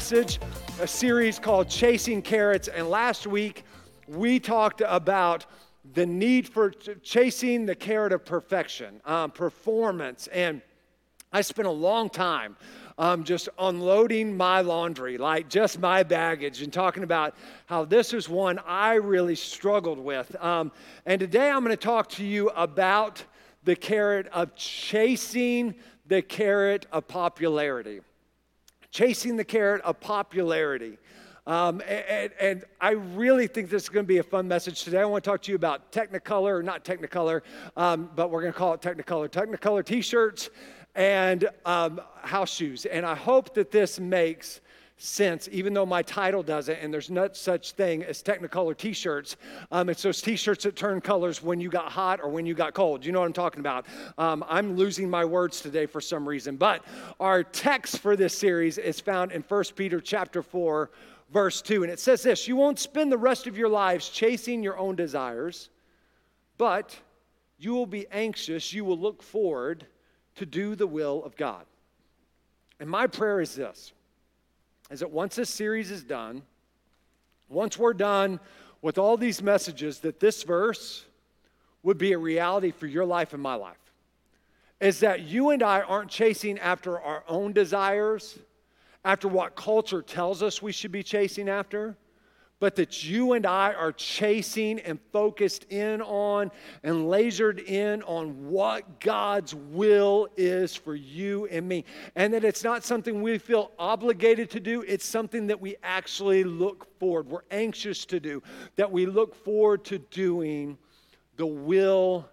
[0.00, 0.40] Message,
[0.80, 2.68] a series called Chasing Carrots.
[2.68, 3.64] And last week,
[4.08, 5.44] we talked about
[5.92, 10.26] the need for chasing the carrot of perfection, um, performance.
[10.28, 10.62] And
[11.34, 12.56] I spent a long time
[12.96, 17.34] um, just unloading my laundry, like just my baggage, and talking about
[17.66, 20.34] how this is one I really struggled with.
[20.42, 20.72] Um,
[21.04, 23.22] and today I'm going to talk to you about
[23.64, 25.74] the carrot of chasing
[26.06, 28.00] the carrot of popularity
[28.90, 30.98] chasing the carrot of popularity.
[31.46, 35.00] Um, and, and, I really think this is going to be a fun message today.
[35.00, 37.40] I want to talk to you about Technicolor, or not Technicolor,
[37.76, 39.28] um, but we're going to call it Technicolor.
[39.28, 40.50] Technicolor t shirts
[40.94, 42.84] and um, house shoes.
[42.84, 44.60] And I hope that this makes
[45.00, 49.36] sense, even though my title doesn't, and there's no such thing as Technicolor t shirts.
[49.72, 52.54] Um, it's those t shirts that turn colors when you got hot or when you
[52.54, 53.04] got cold.
[53.04, 53.86] You know what I'm talking about?
[54.18, 56.56] Um, I'm losing my words today for some reason.
[56.56, 56.84] But
[57.18, 60.90] our text for this series is found in 1 Peter chapter 4,
[61.32, 61.82] verse 2.
[61.82, 64.96] And it says this You won't spend the rest of your lives chasing your own
[64.96, 65.70] desires,
[66.58, 66.94] but
[67.58, 69.86] you will be anxious, you will look forward
[70.36, 71.64] to do the will of God.
[72.78, 73.92] And my prayer is this
[74.90, 76.42] is that once this series is done,
[77.48, 78.40] once we're done
[78.82, 81.04] with all these messages, that this verse
[81.82, 83.76] would be a reality for your life and my life.
[84.80, 88.38] Is that you and I aren't chasing after our own desires,
[89.04, 91.96] after what culture tells us we should be chasing after
[92.60, 96.52] but that you and I are chasing and focused in on
[96.84, 101.84] and lasered in on what God's will is for you and me.
[102.14, 106.44] And that it's not something we feel obligated to do, it's something that we actually
[106.44, 108.42] look forward, we're anxious to do,
[108.76, 110.76] that we look forward to doing
[111.36, 112.28] the will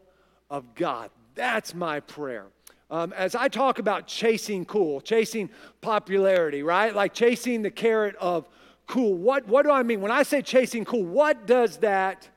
[0.49, 1.09] of God.
[1.35, 2.47] That's my prayer.
[2.89, 5.49] Um, as I talk about chasing cool, chasing
[5.81, 6.95] popularity, right?
[6.95, 8.47] Like chasing the carrot of
[8.87, 9.13] cool.
[9.15, 10.01] What, what do I mean?
[10.01, 12.27] When I say chasing cool, what does that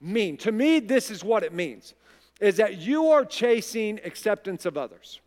[0.00, 0.36] mean?
[0.38, 1.94] To me, this is what it means
[2.40, 5.20] is that you are chasing acceptance of others.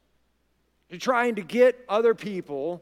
[0.90, 2.82] You're trying to get other people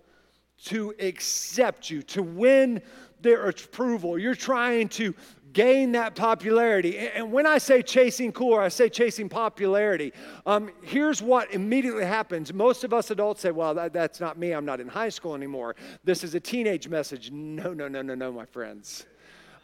[0.66, 2.82] to accept you, to win
[3.22, 4.20] their approval.
[4.20, 5.16] You're trying to
[5.54, 6.98] gain that popularity.
[6.98, 10.14] And when I say chasing cool or I say chasing popularity,
[10.46, 12.54] um, here's what immediately happens.
[12.54, 14.52] Most of us adults say, well, that, that's not me.
[14.52, 15.76] I'm not in high school anymore.
[16.04, 17.32] This is a teenage message.
[17.32, 19.06] No, no, no, no, no, my friends.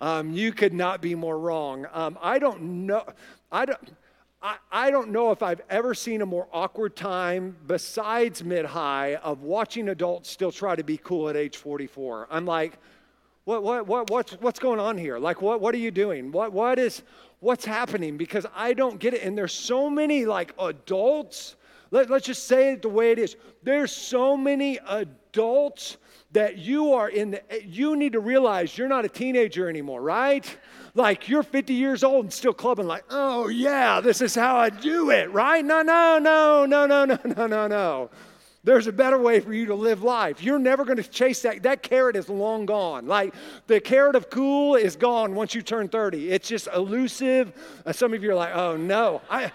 [0.02, 1.86] Um, you could not be more wrong.
[1.94, 3.06] Um, I don't know.
[3.52, 3.80] I don't.
[4.42, 9.16] I, I don't know if I've ever seen a more awkward time besides mid high
[9.16, 12.28] of watching adults still try to be cool at age 44.
[12.30, 12.78] I'm like,
[13.46, 15.20] what, what, what, what's, what's going on here?
[15.20, 16.32] Like, what, what are you doing?
[16.32, 17.04] What, what is,
[17.40, 18.18] what's happening?
[18.18, 19.22] Because I don't get it.
[19.24, 21.56] And there's so many like adults,
[21.92, 23.36] let, let's just say it the way it is.
[23.62, 25.98] There's so many adults
[26.32, 30.58] that you are in the, you need to realize you're not a teenager anymore, right?
[30.96, 34.70] Like you're 50 years old and still clubbing, like, oh yeah, this is how I
[34.70, 35.64] do it, right?
[35.64, 38.10] No, no, no, no, no, no, no, no, no.
[38.66, 40.42] There's a better way for you to live life.
[40.44, 41.62] You're never going to chase that.
[41.64, 43.06] That carrot is long gone.
[43.06, 43.36] Like
[43.68, 46.32] the carrot of cool is gone once you turn 30.
[46.32, 47.54] It's just elusive.
[47.86, 49.22] Uh, some of you are like, oh no.
[49.30, 49.52] I,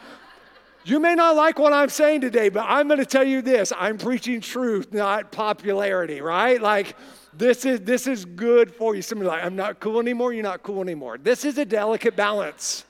[0.85, 3.73] you may not like what I'm saying today, but I'm going to tell you this
[3.77, 6.63] I'm preaching truth, not popularity, right?
[6.63, 6.97] Like,
[7.33, 9.03] this is, this is good for you.
[9.03, 10.33] Somebody like, I'm not cool anymore.
[10.33, 11.19] You're not cool anymore.
[11.19, 12.85] This is a delicate balance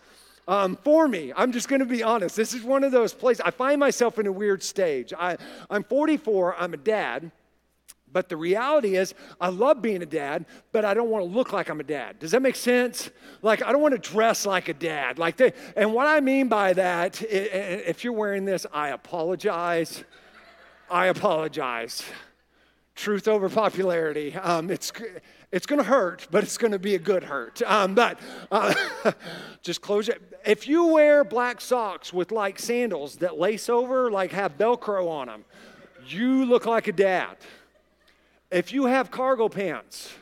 [0.50, 1.32] um, for me.
[1.35, 2.35] I'm just going to be honest.
[2.35, 3.41] This is one of those places.
[3.43, 5.14] I find myself in a weird stage.
[5.17, 5.38] I,
[5.70, 7.31] I'm 44, I'm a dad.
[8.12, 11.52] But the reality is, I love being a dad, but I don't want to look
[11.52, 12.19] like I'm a dad.
[12.19, 13.08] Does that make sense?
[13.41, 15.20] Like, I don't want to dress like a dad.
[15.20, 20.02] Like, they, and what I mean by that, if you're wearing this, I apologize.
[20.91, 22.02] I apologize.
[22.97, 24.35] Truth over popularity.
[24.35, 24.91] Um, it's
[25.52, 27.61] it's going to hurt, but it's going to be a good hurt.
[27.62, 28.19] Um, but
[28.52, 28.75] uh,
[29.62, 30.23] just close it.
[30.47, 35.26] If you wear black socks with like sandals that lace over, like have Velcro on
[35.26, 35.44] them,
[36.06, 37.37] you look like a dad.
[38.50, 40.12] If you have cargo pants,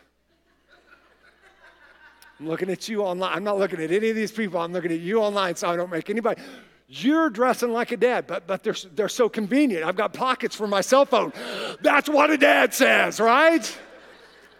[2.40, 3.32] I'm looking at you online.
[3.34, 4.60] I'm not looking at any of these people.
[4.60, 6.40] I'm looking at you online so I don't make anybody.
[6.86, 9.84] You're dressing like a dad, but, but they're, they're so convenient.
[9.84, 11.32] I've got pockets for my cell phone.
[11.82, 13.78] That's what a dad says, right?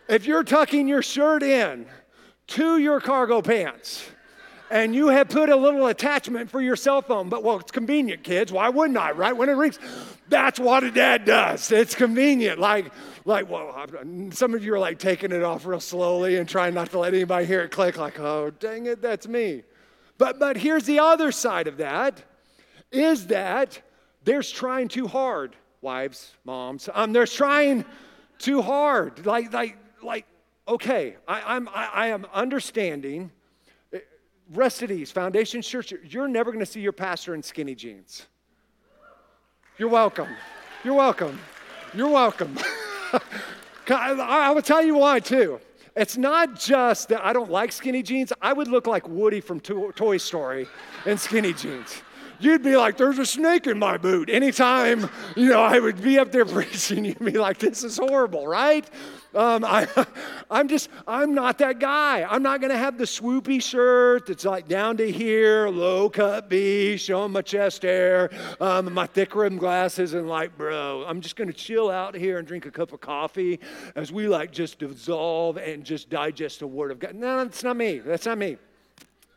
[0.08, 1.86] If you're tucking your shirt in
[2.48, 4.08] to your cargo pants,
[4.70, 7.28] and you have put a little attachment for your cell phone.
[7.28, 8.52] But well, it's convenient, kids.
[8.52, 9.36] Why wouldn't I, right?
[9.36, 9.78] When it rings,
[10.28, 11.72] that's what a dad does.
[11.72, 12.58] It's convenient.
[12.58, 12.90] Like,
[13.24, 13.86] like, well,
[14.30, 17.14] some of you are like taking it off real slowly and trying not to let
[17.14, 19.62] anybody hear it click, like, oh, dang it, that's me.
[20.18, 22.22] But but here's the other side of that,
[22.90, 23.80] is that
[24.24, 26.88] there's trying too hard, wives, moms.
[26.92, 27.84] Um, there's trying
[28.38, 29.24] too hard.
[29.24, 30.26] Like, like, like,
[30.66, 33.30] okay, I, I'm I, I am understanding
[34.52, 35.10] rest at ease.
[35.10, 38.26] Foundation Church, you're never going to see your pastor in skinny jeans.
[39.76, 40.28] You're welcome.
[40.84, 41.38] You're welcome.
[41.94, 42.58] You're welcome.
[43.88, 45.60] I will tell you why, too.
[45.96, 48.32] It's not just that I don't like skinny jeans.
[48.40, 50.68] I would look like Woody from Toy Story
[51.06, 52.02] in skinny jeans.
[52.40, 54.30] You'd be like, there's a snake in my boot.
[54.30, 58.46] Anytime, you know, I would be up there preaching, you'd be like, this is horrible,
[58.46, 58.88] right?
[59.34, 59.86] Um, I,
[60.50, 62.24] I'm just, I'm not that guy.
[62.24, 66.48] I'm not going to have the swoopy shirt that's like down to here, low cut
[66.48, 68.30] B, showing my chest hair,
[68.60, 72.38] um, my thick rimmed glasses, and like, bro, I'm just going to chill out here
[72.38, 73.60] and drink a cup of coffee
[73.94, 77.14] as we like just dissolve and just digest the word of God.
[77.14, 77.98] No, that's not me.
[77.98, 78.56] That's not me.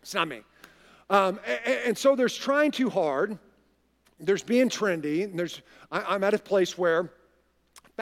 [0.01, 0.41] It's not me.
[1.09, 3.37] Um, and, and, so there's trying too hard.
[4.19, 5.25] There's being trendy.
[5.25, 5.61] And there's,
[5.91, 7.11] I, I'm at a place where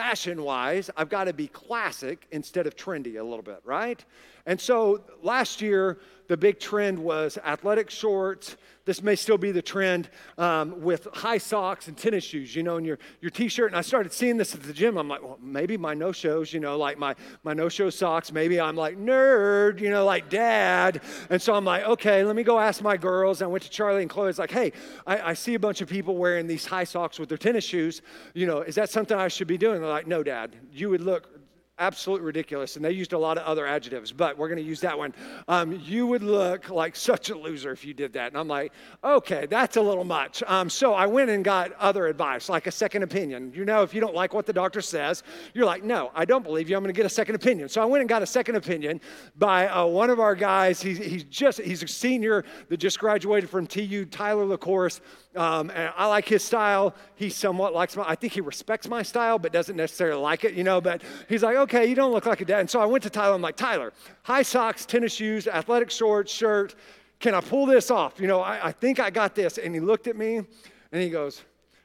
[0.00, 4.02] fashion wise, I've got to be classic instead of trendy a little bit, right?
[4.46, 5.98] And so last year,
[6.30, 8.56] the big trend was athletic shorts.
[8.84, 10.08] This may still be the trend
[10.38, 13.72] um, with high socks and tennis shoes, you know, and your, your t shirt.
[13.72, 14.96] And I started seeing this at the gym.
[14.96, 18.30] I'm like, well, maybe my no shows, you know, like my, my no show socks.
[18.30, 21.02] Maybe I'm like nerd, you know, like dad.
[21.30, 23.42] And so I'm like, okay, let me go ask my girls.
[23.42, 24.30] I went to Charlie and Chloe.
[24.30, 24.72] It's like, hey,
[25.08, 28.02] I, I see a bunch of people wearing these high socks with their tennis shoes.
[28.34, 29.80] You know, is that something I should be doing?
[29.80, 30.54] They're like, no, dad.
[30.70, 31.39] You would look
[31.80, 32.76] absolutely ridiculous.
[32.76, 35.14] And they used a lot of other adjectives, but we're going to use that one.
[35.48, 38.28] Um, you would look like such a loser if you did that.
[38.28, 38.72] And I'm like,
[39.02, 40.42] okay, that's a little much.
[40.46, 43.52] Um, so I went and got other advice, like a second opinion.
[43.54, 45.22] You know, if you don't like what the doctor says,
[45.54, 46.76] you're like, no, I don't believe you.
[46.76, 47.68] I'm going to get a second opinion.
[47.68, 49.00] So I went and got a second opinion
[49.36, 50.82] by uh, one of our guys.
[50.82, 55.00] He's, he's just, he's a senior that just graduated from TU, Tyler LaCourse.
[55.36, 56.94] Um, and I like his style.
[57.14, 60.54] He somewhat likes my, I think he respects my style, but doesn't necessarily like it,
[60.54, 60.80] you know.
[60.80, 62.60] But he's like, okay, you don't look like a dad.
[62.60, 63.34] And so I went to Tyler.
[63.34, 63.92] I'm like, Tyler,
[64.22, 66.74] high socks, tennis shoes, athletic shorts, shirt.
[67.20, 68.18] Can I pull this off?
[68.18, 69.58] You know, I, I think I got this.
[69.58, 71.42] And he looked at me and he goes,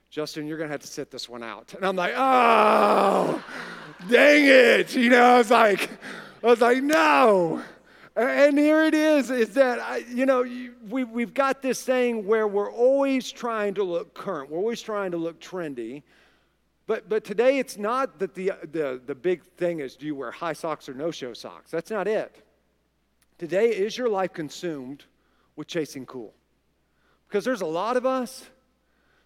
[0.10, 1.74] Justin, you're going to have to sit this one out.
[1.74, 3.44] And I'm like, oh,
[4.10, 4.96] dang it.
[4.96, 5.90] You know, I was like,
[6.42, 7.62] I was like, no.
[8.16, 10.46] And here it is, is that, you know,
[10.88, 14.50] we, we've got this thing where we're always trying to look current.
[14.50, 16.04] We're always trying to look trendy.
[16.88, 20.32] But, but today it's not that the, the, the big thing is do you wear
[20.32, 21.72] high socks or no-show socks?
[21.72, 22.42] That's not it.
[23.38, 25.04] Today, is your life consumed
[25.58, 26.34] with chasing cool?
[27.28, 28.46] Because there's a lot of us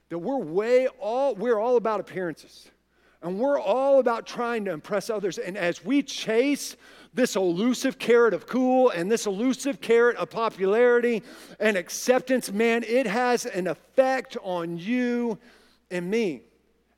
[0.10, 2.72] that we're way all, we're all about appearances.
[3.21, 5.38] And we're all about trying to impress others.
[5.38, 6.77] And as we chase
[7.13, 11.23] this elusive carrot of cool and this elusive carrot of popularity
[11.59, 15.38] and acceptance, man, it has an effect on you
[15.92, 16.44] and me.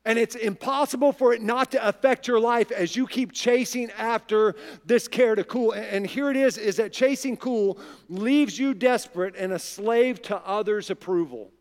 [0.04, 4.56] And it's impossible for it not to affect your life as you keep chasing after
[4.84, 5.72] this carrot of cool.
[5.72, 10.36] And here it is is that chasing cool leaves you desperate and a slave to
[10.38, 11.52] others' approval.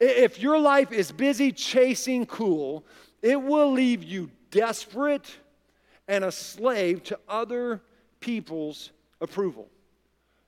[0.00, 2.84] If your life is busy chasing cool,
[3.24, 5.38] it will leave you desperate
[6.06, 7.80] and a slave to other
[8.20, 8.90] people's
[9.22, 9.66] approval.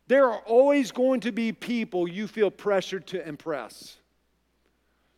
[0.09, 3.97] There are always going to be people you feel pressured to impress.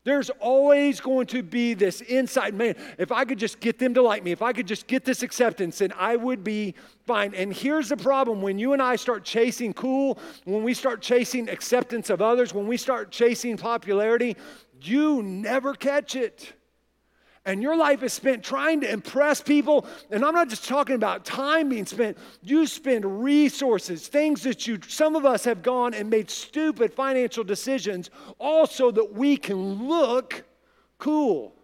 [0.05, 2.77] There's always going to be this inside man.
[2.97, 5.25] If I could just get them to like me, if I could just get this
[5.25, 7.35] acceptance, then I would be fine.
[7.35, 11.49] And here's the problem when you and I start chasing cool, when we start chasing
[11.51, 14.37] acceptance of others, when we start chasing popularity,
[14.81, 16.53] you never catch it
[17.49, 21.25] and your life is spent trying to impress people, and I'm not just talking about
[21.25, 26.11] time being spent, you spend resources, things that you, some of us have gone and
[26.11, 30.45] made stupid financial decisions, also that we can look
[30.99, 31.58] cool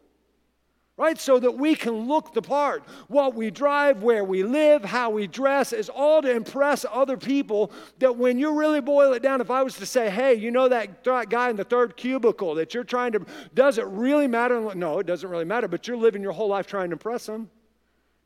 [0.97, 1.19] right?
[1.19, 2.85] So that we can look the part.
[3.09, 7.73] What we drive, where we live, how we dress is all to impress other people.
[7.99, 10.69] That when you really boil it down, if I was to say, hey, you know
[10.69, 14.75] that guy in the third cubicle that you're trying to, does it really matter?
[14.75, 17.51] No, it doesn't really matter, but you're living your whole life trying to impress them.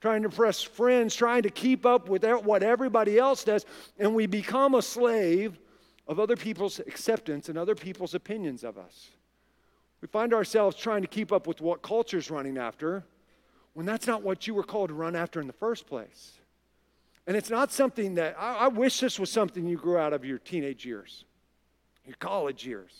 [0.01, 3.67] Trying to impress friends, trying to keep up with what everybody else does,
[3.99, 5.59] and we become a slave
[6.07, 9.09] of other people's acceptance and other people's opinions of us.
[10.01, 13.05] We find ourselves trying to keep up with what culture's running after
[13.75, 16.33] when that's not what you were called to run after in the first place.
[17.27, 20.25] And it's not something that, I, I wish this was something you grew out of
[20.25, 21.25] your teenage years,
[22.07, 22.91] your college years.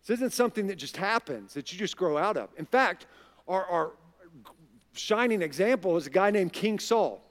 [0.00, 2.48] This isn't something that just happens, that you just grow out of.
[2.56, 3.06] In fact,
[3.46, 3.92] our, our
[4.94, 7.22] shining example is a guy named King Saul.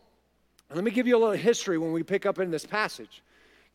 [0.69, 3.23] And let me give you a little history when we pick up in this passage.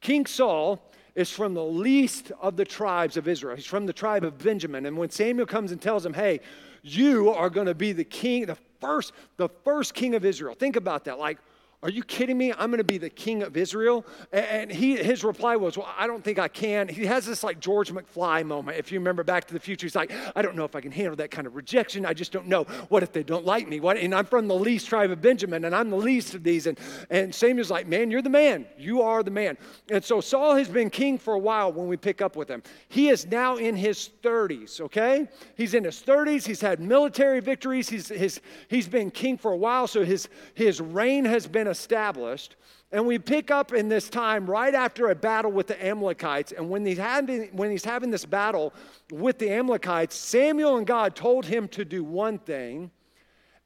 [0.00, 0.80] King Saul
[1.14, 3.56] is from the least of the tribes of Israel.
[3.56, 4.86] He's from the tribe of Benjamin.
[4.86, 6.40] And when Samuel comes and tells him, hey,
[6.82, 10.54] you are going to be the king, the first, the first king of Israel.
[10.54, 11.18] Think about that.
[11.18, 11.38] Like,
[11.84, 12.52] are you kidding me?
[12.52, 14.06] I'm going to be the king of Israel.
[14.32, 16.86] And he, his reply was, Well, I don't think I can.
[16.86, 18.78] He has this like George McFly moment.
[18.78, 20.92] If you remember Back to the Future, he's like, I don't know if I can
[20.92, 22.06] handle that kind of rejection.
[22.06, 22.64] I just don't know.
[22.88, 23.80] What if they don't like me?
[23.80, 23.96] What?
[23.96, 26.68] And I'm from the least tribe of Benjamin, and I'm the least of these.
[26.68, 26.78] And,
[27.10, 28.64] and Samuel's like, Man, you're the man.
[28.78, 29.58] You are the man.
[29.90, 32.62] And so Saul has been king for a while when we pick up with him.
[32.90, 35.26] He is now in his 30s, okay?
[35.56, 36.46] He's in his 30s.
[36.46, 37.88] He's had military victories.
[37.88, 42.54] He's, his, he's been king for a while, so his, his reign has been established.
[42.92, 46.52] And we pick up in this time right after a battle with the Amalekites.
[46.52, 48.72] And when he's, having, when he's having this battle
[49.10, 52.90] with the Amalekites, Samuel and God told him to do one thing,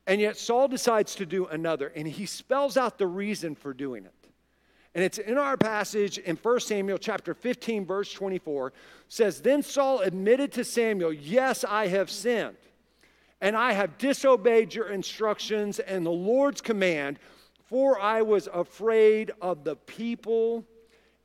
[0.07, 1.89] and yet Saul decides to do another.
[1.89, 4.13] And he spells out the reason for doing it.
[4.95, 8.73] And it's in our passage in 1 Samuel chapter 15, verse 24,
[9.09, 12.57] says, Then Saul admitted to Samuel, Yes, I have sinned,
[13.43, 17.19] and I have disobeyed your instructions and the Lord's command
[17.67, 20.65] for I was afraid of the people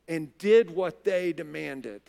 [0.08, 2.02] and did what they demanded.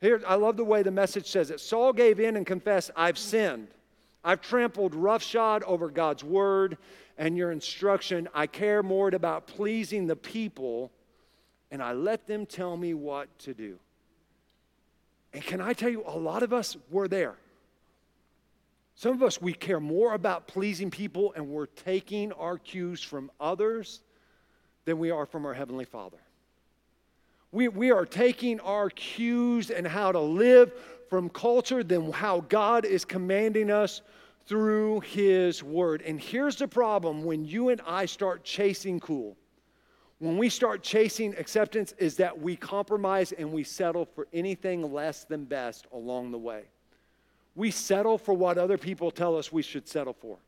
[0.00, 1.60] Here, I love the way the message says it.
[1.60, 3.68] Saul gave in and confessed, I've sinned.
[4.24, 6.78] I've trampled roughshod over God's word
[7.18, 8.28] and your instruction.
[8.34, 10.90] I care more about pleasing the people,
[11.70, 13.78] and I let them tell me what to do.
[15.32, 17.34] And can I tell you, a lot of us were there.
[18.94, 23.30] Some of us, we care more about pleasing people and we're taking our cues from
[23.40, 24.02] others
[24.84, 26.18] than we are from our Heavenly Father.
[27.52, 30.72] We, we are taking our cues and how to live
[31.08, 34.00] from culture than how God is commanding us
[34.46, 36.02] through His Word.
[36.02, 39.36] And here's the problem when you and I start chasing cool,
[40.18, 45.24] when we start chasing acceptance, is that we compromise and we settle for anything less
[45.24, 46.64] than best along the way.
[47.54, 50.38] We settle for what other people tell us we should settle for.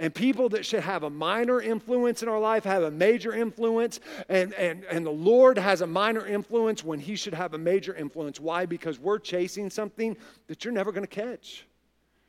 [0.00, 4.00] And people that should have a minor influence in our life have a major influence,
[4.28, 7.94] and, and, and the Lord has a minor influence when He should have a major
[7.94, 8.40] influence.
[8.40, 8.66] Why?
[8.66, 10.16] Because we're chasing something
[10.48, 11.66] that you're never going to catch.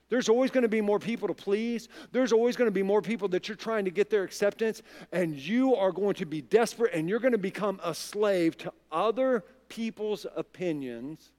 [0.10, 1.90] There's always going to be more people to please.
[2.12, 5.36] There's always going to be more people that you're trying to get their acceptance, and
[5.36, 9.44] you are going to be desperate and you're going to become a slave to other
[9.70, 11.32] people's opinions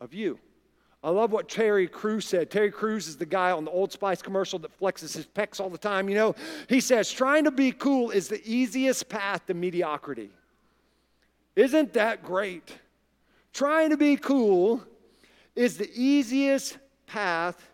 [0.00, 0.40] of you.
[1.04, 2.50] I love what Terry Crews said.
[2.50, 5.68] Terry Crews is the guy on the Old Spice commercial that flexes his pecs all
[5.68, 6.08] the time.
[6.08, 6.34] You know,
[6.66, 10.30] he says, trying to be cool is the easiest path to mediocrity.
[11.56, 12.72] Isn't that great?
[13.52, 14.82] Trying to be cool
[15.54, 17.70] is the easiest path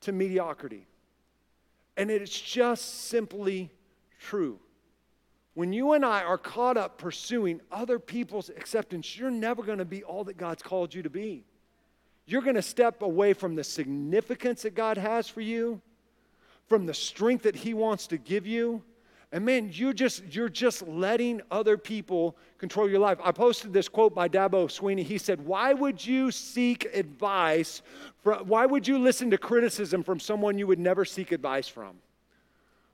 [0.00, 0.88] to mediocrity.
[1.96, 3.70] And it's just simply
[4.18, 4.58] true.
[5.54, 9.84] When you and I are caught up pursuing other people's acceptance, you're never going to
[9.84, 11.44] be all that God's called you to be.
[12.26, 15.80] You're going to step away from the significance that God has for you,
[16.68, 18.82] from the strength that He wants to give you.
[19.30, 23.18] And man, you just you're just letting other people control your life.
[23.22, 25.02] I posted this quote by Dabo Swinney.
[25.02, 27.82] He said, "Why would you seek advice
[28.22, 31.96] from why would you listen to criticism from someone you would never seek advice from?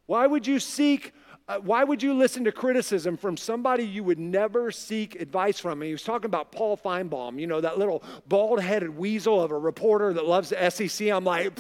[0.07, 1.13] Why would you seek
[1.51, 5.83] uh, why would you listen to criticism from somebody you would never seek advice from?
[5.83, 9.51] And he was talking about Paul Finebaum, you know, that little bald headed weasel of
[9.51, 11.09] a reporter that loves the SEC.
[11.09, 11.59] I'm like,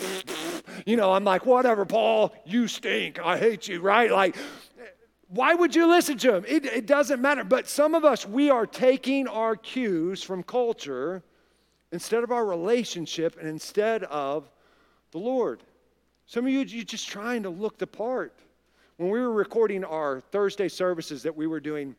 [0.86, 3.18] you know, I'm like, whatever, Paul, you stink.
[3.18, 4.12] I hate you, right?
[4.12, 4.36] Like,
[5.26, 6.44] why would you listen to him?
[6.46, 7.42] It, it doesn't matter.
[7.42, 11.24] But some of us, we are taking our cues from culture
[11.90, 14.48] instead of our relationship and instead of
[15.10, 15.64] the Lord.
[16.26, 18.38] Some of you, you're just trying to look the part.
[19.00, 21.96] When we were recording our Thursday services that we were doing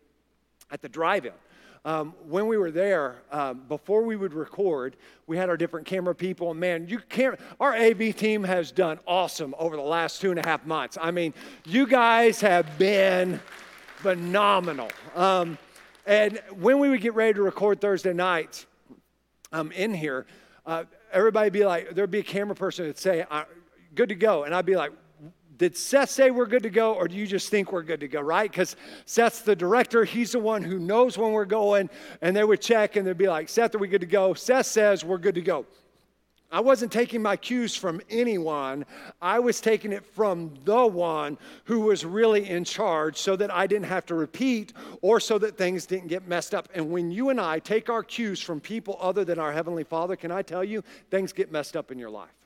[0.69, 1.33] at the drive in,
[1.83, 6.13] um, when we were there, um, before we would record, we had our different camera
[6.13, 6.51] people.
[6.51, 10.39] And man, you can't, our AV team has done awesome over the last two and
[10.39, 10.95] a half months.
[11.01, 11.33] I mean,
[11.65, 13.39] you guys have been
[13.95, 14.89] phenomenal.
[15.15, 15.57] Um,
[16.05, 18.67] and when we would get ready to record Thursday nights
[19.51, 20.27] um, in here,
[20.67, 23.25] uh, everybody be like, there'd be a camera person that'd say,
[23.95, 24.43] good to go.
[24.43, 24.91] And I'd be like,
[25.61, 28.07] did Seth say we're good to go, or do you just think we're good to
[28.07, 28.49] go, right?
[28.49, 28.75] Because
[29.05, 30.03] Seth's the director.
[30.03, 31.87] He's the one who knows when we're going.
[32.23, 34.33] And they would check and they'd be like, Seth, are we good to go?
[34.33, 35.67] Seth says we're good to go.
[36.51, 38.87] I wasn't taking my cues from anyone.
[39.21, 43.67] I was taking it from the one who was really in charge so that I
[43.67, 46.69] didn't have to repeat or so that things didn't get messed up.
[46.73, 50.15] And when you and I take our cues from people other than our Heavenly Father,
[50.15, 52.40] can I tell you, things get messed up in your life.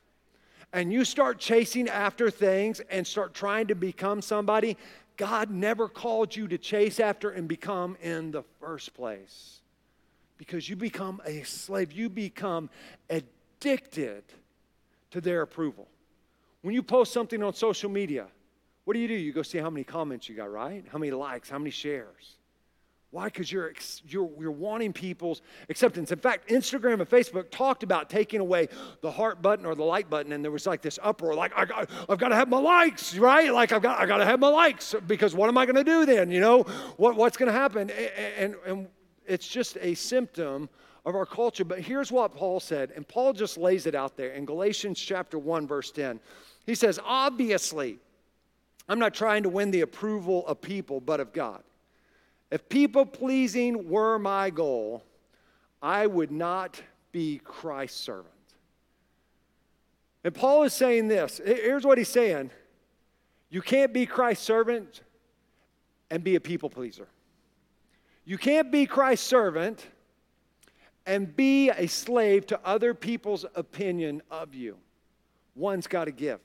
[0.74, 4.78] And you start chasing after things and start trying to become somebody
[5.18, 9.62] God never called you to chase after and become in the first place.
[10.38, 12.70] Because you become a slave, you become
[13.10, 14.24] addicted
[15.12, 15.88] to their approval.
[16.62, 18.28] When you post something on social media,
[18.84, 19.14] what do you do?
[19.14, 20.84] You go see how many comments you got, right?
[20.92, 22.36] How many likes, how many shares.
[23.16, 23.28] Why?
[23.28, 23.72] Because you're,
[24.10, 26.12] you're, you're wanting people's acceptance.
[26.12, 28.68] In fact, Instagram and Facebook talked about taking away
[29.00, 31.64] the heart button or the like button, and there was like this uproar, like, I
[31.64, 33.54] got, I've got to have my likes, right?
[33.54, 35.84] Like, I've got, I got to have my likes because what am I going to
[35.86, 36.30] do then?
[36.30, 36.64] You know,
[36.98, 37.90] what, what's going to happen?
[37.90, 38.88] And, and, and
[39.26, 40.68] it's just a symptom
[41.06, 41.64] of our culture.
[41.64, 45.40] But here's what Paul said, and Paul just lays it out there in Galatians chapter
[45.40, 46.20] 1, verse 10.
[46.66, 47.98] He says, Obviously,
[48.90, 51.64] I'm not trying to win the approval of people, but of God.
[52.56, 55.04] If people pleasing were my goal,
[55.82, 56.82] I would not
[57.12, 58.30] be Christ's servant.
[60.24, 61.42] And Paul is saying this.
[61.44, 62.52] Here's what he's saying
[63.50, 65.02] You can't be Christ's servant
[66.10, 67.10] and be a people pleaser.
[68.24, 69.88] You can't be Christ's servant
[71.06, 74.78] and be a slave to other people's opinion of you.
[75.56, 76.40] One's got to give.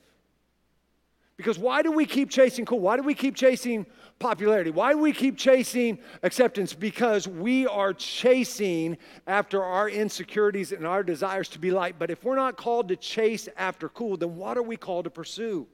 [1.41, 2.81] Because why do we keep chasing cool?
[2.81, 3.87] Why do we keep chasing
[4.19, 4.71] popularity?
[4.71, 6.75] Why do we keep chasing acceptance?
[6.75, 11.95] Because we are chasing after our insecurities and our desires to be light.
[11.99, 15.11] But if we're not called to chase after cool, then what are we called to
[15.11, 15.67] pursue?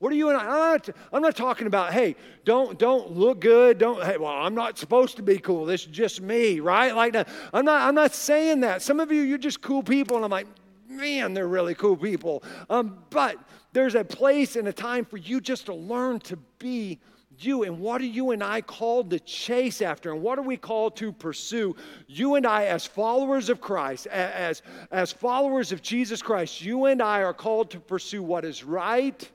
[0.00, 0.42] What are you and I?
[0.42, 3.78] I'm not, I'm not talking about, hey, don't don't look good.
[3.78, 5.66] Don't hey, well, I'm not supposed to be cool.
[5.66, 6.96] This is just me, right?
[6.96, 7.14] Like
[7.52, 8.82] I'm not I'm not saying that.
[8.82, 10.48] Some of you, you're just cool people, and I'm like,
[10.94, 12.42] man, they're really cool people.
[12.70, 13.36] Um, but
[13.72, 17.00] there's a place and a time for you just to learn to be
[17.38, 20.56] you and what are you and I called to chase after and what are we
[20.56, 21.74] called to pursue
[22.06, 27.02] you and I as followers of Christ as as followers of Jesus Christ you and
[27.02, 29.28] I are called to pursue what is right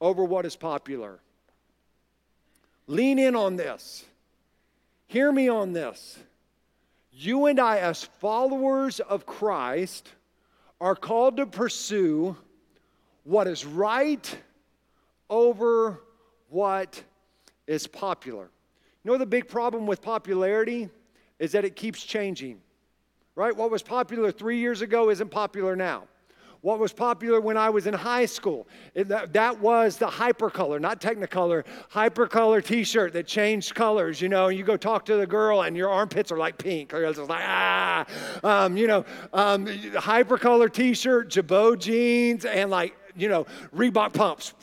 [0.00, 1.20] over what is popular.
[2.88, 4.04] Lean in on this.
[5.06, 6.18] Hear me on this.
[7.12, 10.08] You and I, as followers of Christ,
[10.82, 12.36] are called to pursue
[13.22, 14.36] what is right
[15.30, 16.02] over
[16.48, 17.00] what
[17.68, 18.50] is popular.
[19.04, 20.90] You know, the big problem with popularity
[21.38, 22.60] is that it keeps changing,
[23.36, 23.56] right?
[23.56, 26.08] What was popular three years ago isn't popular now.
[26.62, 28.68] What was popular when I was in high school?
[28.94, 34.20] It, that, that was the hypercolor, not technicolor, hypercolor t shirt that changed colors.
[34.20, 36.94] You know, you go talk to the girl and your armpits are like pink.
[36.94, 38.06] Or it's like, ah.
[38.44, 44.54] Um, you know, um, hypercolor t shirt, Girbaud jeans, and like you know, Reebok pumps.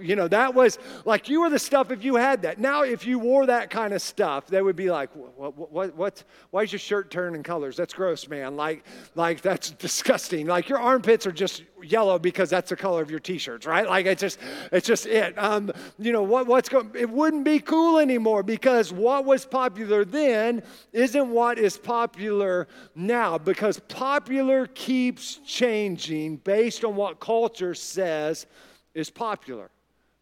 [0.00, 2.58] You know, that was like you were the stuff if you had that.
[2.58, 6.24] Now, if you wore that kind of stuff, they would be like, what, what, what,
[6.50, 7.76] why is your shirt turning colors?
[7.76, 8.56] That's gross, man.
[8.56, 10.46] Like, like that's disgusting.
[10.46, 13.88] Like your armpits are just yellow because that's the color of your t-shirts, right?
[13.88, 14.38] Like it's just,
[14.72, 15.36] it's just it.
[15.38, 20.04] Um, you know, what, what's going, it wouldn't be cool anymore because what was popular
[20.04, 28.46] then isn't what is popular now because popular keeps changing based on what culture says
[28.94, 29.70] is popular.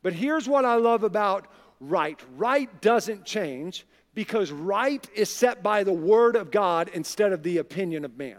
[0.02, 1.46] But here's what I love about
[1.80, 2.20] right.
[2.36, 7.58] Right doesn't change because right is set by the word of God instead of the
[7.58, 8.38] opinion of man.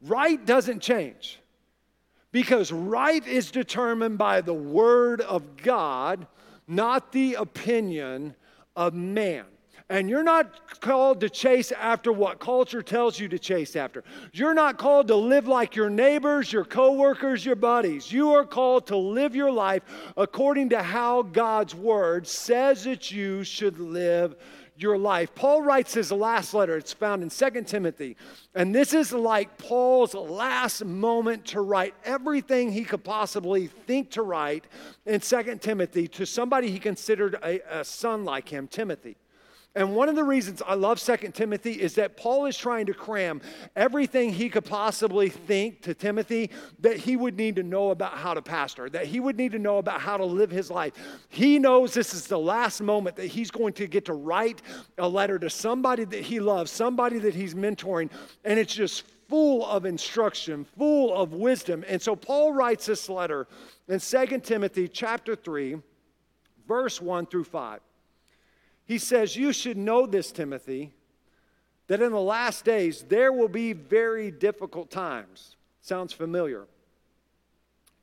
[0.00, 1.40] Right doesn't change
[2.32, 6.26] because right is determined by the word of God,
[6.66, 8.34] not the opinion
[8.76, 9.44] of man.
[9.90, 14.04] And you're not called to chase after what culture tells you to chase after.
[14.34, 18.12] You're not called to live like your neighbors, your coworkers, your buddies.
[18.12, 19.82] You are called to live your life
[20.16, 24.36] according to how God's word says that you should live
[24.76, 25.34] your life.
[25.34, 26.76] Paul writes his last letter.
[26.76, 28.16] It's found in 2 Timothy.
[28.54, 34.22] And this is like Paul's last moment to write everything he could possibly think to
[34.22, 34.66] write
[35.06, 39.16] in 2 Timothy to somebody he considered a, a son like him, Timothy.
[39.74, 42.94] And one of the reasons I love Second Timothy is that Paul is trying to
[42.94, 43.40] cram
[43.76, 46.50] everything he could possibly think to Timothy
[46.80, 49.58] that he would need to know about how to pastor, that he would need to
[49.58, 50.94] know about how to live his life.
[51.28, 54.62] He knows this is the last moment that he's going to get to write
[54.96, 58.10] a letter to somebody that he loves, somebody that he's mentoring,
[58.44, 61.84] and it's just full of instruction, full of wisdom.
[61.86, 63.46] And so Paul writes this letter
[63.86, 65.76] in 2 Timothy chapter 3,
[66.66, 67.80] verse 1 through 5.
[68.88, 70.92] He says, You should know this, Timothy,
[71.86, 75.56] that in the last days there will be very difficult times.
[75.82, 76.64] Sounds familiar.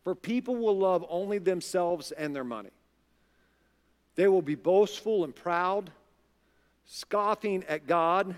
[0.03, 2.69] For people will love only themselves and their money.
[4.13, 5.89] They will be boastful and proud,
[6.85, 8.35] scoffing at God,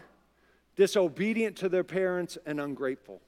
[0.77, 3.19] disobedient to their parents, and ungrateful.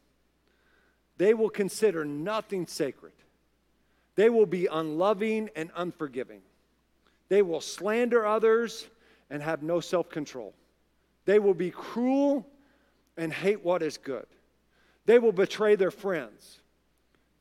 [1.17, 3.12] They will consider nothing sacred.
[4.15, 6.41] They will be unloving and unforgiving.
[7.27, 8.88] They will slander others
[9.30, 10.54] and have no self control.
[11.26, 12.46] They will be cruel
[13.18, 14.26] and hate what is good.
[15.06, 16.60] They will betray their friends,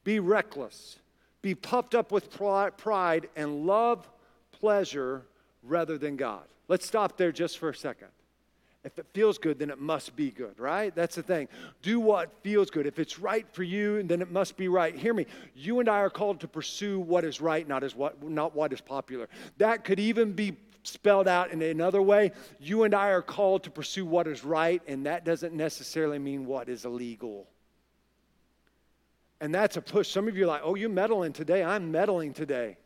[0.05, 0.98] be reckless,
[1.42, 4.09] be puffed up with pride, and love
[4.53, 5.22] pleasure
[5.62, 6.44] rather than God.
[6.66, 8.09] Let's stop there just for a second.
[8.85, 10.94] If it feels good, then it must be good, right?
[10.94, 11.48] That's the thing.
[11.83, 12.87] Do what feels good.
[12.87, 14.94] If it's right for you, then it must be right.
[14.94, 15.27] Hear me.
[15.55, 18.72] You and I are called to pursue what is right, not as what not what
[18.72, 19.29] is popular.
[19.59, 20.57] That could even be
[20.88, 22.33] spelled out in another way.
[22.59, 26.46] You and I are called to pursue what is right, and that doesn't necessarily mean
[26.46, 27.46] what is illegal.
[29.40, 30.09] And that's a push.
[30.09, 31.62] Some of you are like, oh, you're meddling today.
[31.62, 32.77] I'm meddling today.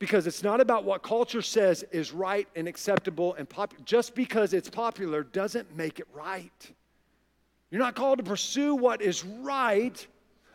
[0.00, 3.84] Because it's not about what culture says is right and acceptable and popular.
[3.84, 6.72] Just because it's popular doesn't make it right.
[7.70, 10.06] You're not called to pursue what is right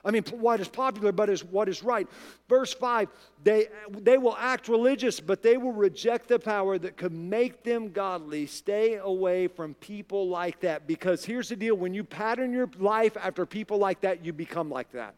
[0.04, 2.08] I mean, what is popular, but is what is right.
[2.48, 3.10] Verse 5
[3.44, 7.92] they, they will act religious, but they will reject the power that could make them
[7.92, 8.46] godly.
[8.46, 10.88] Stay away from people like that.
[10.88, 14.70] Because here's the deal when you pattern your life after people like that, you become
[14.70, 15.16] like that.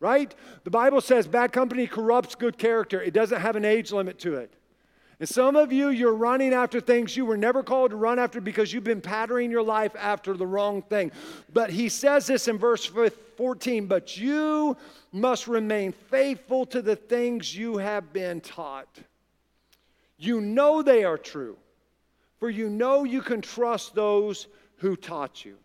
[0.00, 0.34] Right?
[0.64, 4.36] The Bible says bad company corrupts good character, it doesn't have an age limit to
[4.36, 4.54] it.
[5.24, 8.42] And some of you, you're running after things you were never called to run after
[8.42, 11.12] because you've been patterning your life after the wrong thing.
[11.50, 14.76] But he says this in verse 14 But you
[15.12, 18.98] must remain faithful to the things you have been taught.
[20.18, 21.56] You know they are true,
[22.38, 25.56] for you know you can trust those who taught you.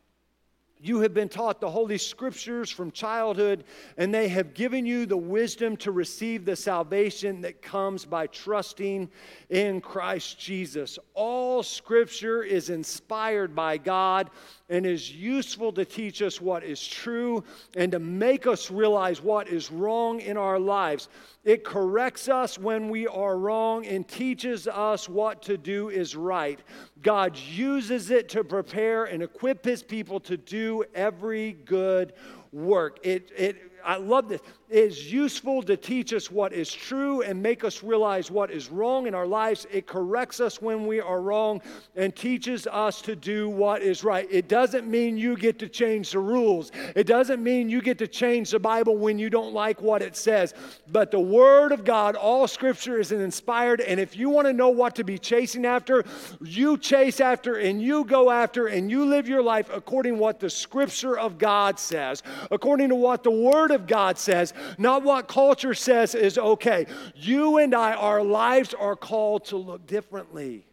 [0.82, 3.66] You have been taught the Holy Scriptures from childhood,
[3.98, 9.10] and they have given you the wisdom to receive the salvation that comes by trusting
[9.50, 10.98] in Christ Jesus.
[11.14, 14.30] All Scripture is inspired by God
[14.70, 17.44] and is useful to teach us what is true
[17.76, 21.10] and to make us realize what is wrong in our lives.
[21.44, 26.60] It corrects us when we are wrong and teaches us what to do is right.
[27.02, 32.14] God uses it to prepare and equip his people to do every good
[32.52, 33.00] work.
[33.04, 34.42] It, it, I love this.
[34.72, 39.08] Is useful to teach us what is true and make us realize what is wrong
[39.08, 39.66] in our lives.
[39.72, 41.60] It corrects us when we are wrong
[41.96, 44.28] and teaches us to do what is right.
[44.30, 46.72] It doesn't mean you get to change the rules.
[46.96, 50.16] It doesn't mean you get to change the Bible when you don't like what it
[50.16, 50.54] says.
[50.92, 53.82] But the Word of God, all Scripture is inspired.
[53.82, 56.06] And if you want to know what to be chasing after,
[56.42, 60.40] you chase after and you go after and you live your life according to what
[60.40, 65.28] the Scripture of God says, according to what the Word of God says not what
[65.28, 66.86] culture says is okay.
[67.16, 70.66] You and I, our lives are called to look differently.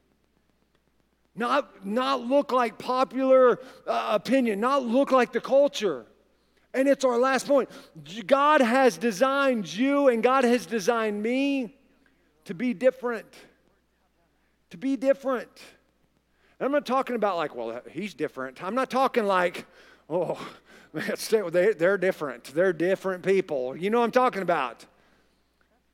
[1.35, 6.07] Not, not look like popular uh, opinion, not look like the culture.
[6.72, 7.68] And it's our last point.
[8.27, 11.77] God has designed you and God has designed me
[12.44, 13.27] to be different.
[14.70, 15.51] To be different.
[16.59, 18.62] And I'm not talking about like, well, he's different.
[18.62, 19.66] I'm not talking like,
[20.09, 20.38] oh,
[20.92, 22.44] they're different.
[22.44, 23.77] They're different people.
[23.77, 24.85] You know what I'm talking about.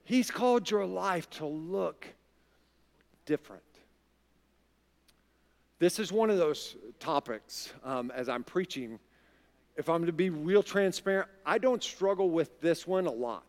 [0.05, 2.07] He's called your life to look
[3.25, 3.63] different.
[5.79, 8.99] This is one of those topics um, as I'm preaching.
[9.77, 13.45] If I'm to be real transparent, I don't struggle with this one a lot.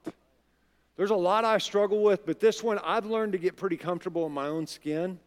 [0.96, 4.26] There's a lot I struggle with, but this one I've learned to get pretty comfortable
[4.26, 5.20] in my own skin.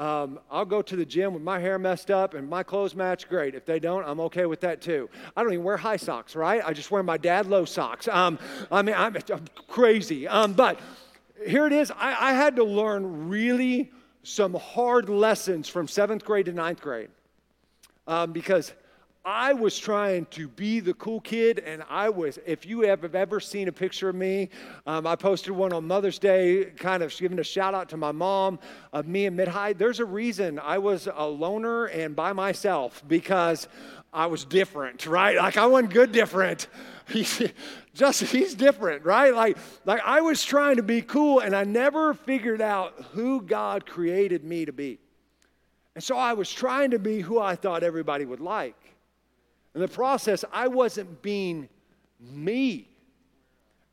[0.00, 3.28] Um, I'll go to the gym with my hair messed up and my clothes match
[3.28, 3.54] great.
[3.54, 5.10] If they don't, I'm okay with that too.
[5.36, 6.62] I don't even wear high socks, right?
[6.64, 8.08] I just wear my dad low socks.
[8.08, 8.38] Um,
[8.72, 10.26] I mean, I'm, I'm crazy.
[10.26, 10.80] Um, but
[11.46, 11.90] here it is.
[11.90, 17.10] I, I had to learn really some hard lessons from seventh grade to ninth grade
[18.06, 18.72] um, because
[19.24, 22.38] I was trying to be the cool kid, and I was.
[22.46, 24.48] If you have ever seen a picture of me,
[24.86, 28.12] um, I posted one on Mother's Day, kind of giving a shout out to my
[28.12, 28.58] mom
[28.94, 29.74] of me in mid high.
[29.74, 33.68] There's a reason I was a loner and by myself because
[34.10, 35.36] I was different, right?
[35.36, 36.68] Like I wasn't good different.
[37.06, 37.42] He's
[37.94, 39.34] just he's different, right?
[39.34, 43.84] Like like I was trying to be cool, and I never figured out who God
[43.84, 44.98] created me to be.
[45.94, 48.76] And so I was trying to be who I thought everybody would like.
[49.74, 51.68] In the process, I wasn't being
[52.20, 52.88] me.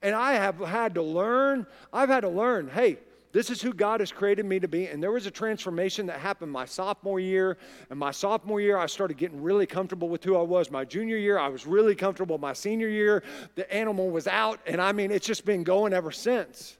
[0.01, 2.97] And I have had to learn, I've had to learn, hey,
[3.31, 4.87] this is who God has created me to be.
[4.87, 7.57] And there was a transformation that happened my sophomore year.
[7.89, 10.71] And my sophomore year, I started getting really comfortable with who I was.
[10.71, 12.37] My junior year, I was really comfortable.
[12.37, 13.23] My senior year,
[13.55, 14.59] the animal was out.
[14.65, 16.77] And I mean, it's just been going ever since.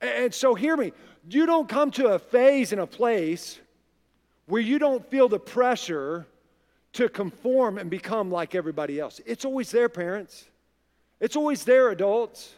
[0.00, 0.92] And so, hear me
[1.28, 3.58] you don't come to a phase in a place
[4.46, 6.26] where you don't feel the pressure
[6.94, 9.20] to conform and become like everybody else.
[9.26, 10.44] It's always there, parents.
[11.20, 12.54] It's always there, adults.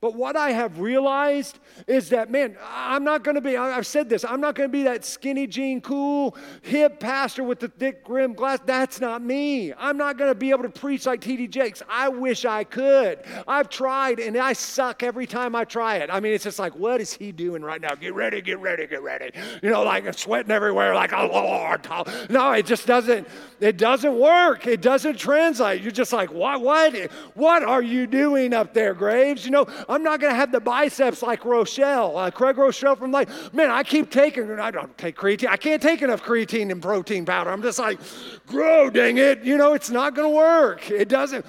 [0.00, 4.24] But what I have realized is that, man, I'm not gonna be, I've said this,
[4.24, 8.60] I'm not gonna be that skinny jean, cool, hip pastor with the thick rim glass.
[8.64, 9.74] That's not me.
[9.74, 11.48] I'm not gonna be able to preach like T.D.
[11.48, 11.82] Jakes.
[11.86, 13.18] I wish I could.
[13.46, 16.08] I've tried and I suck every time I try it.
[16.10, 17.94] I mean, it's just like, what is he doing right now?
[17.94, 19.32] Get ready, get ready, get ready.
[19.62, 21.86] You know, like sweating everywhere, like, oh Lord.
[22.30, 23.28] No, it just doesn't,
[23.60, 24.66] it doesn't work.
[24.66, 25.82] It doesn't translate.
[25.82, 26.94] You're just like, what, what,
[27.34, 29.44] what are you doing up there, Graves?
[29.44, 33.10] You know, I'm not going to have the biceps like Groeschel, uh, Craig Groeschel from
[33.10, 35.48] like, man, I keep taking, I don't take creatine.
[35.48, 37.50] I can't take enough creatine and protein powder.
[37.50, 37.98] I'm just like,
[38.46, 39.42] grow, dang it.
[39.42, 40.90] You know, it's not going to work.
[40.90, 41.44] It doesn't.